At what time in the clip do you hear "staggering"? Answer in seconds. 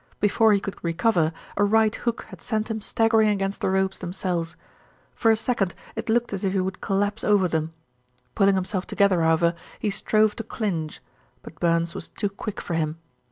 2.81-3.29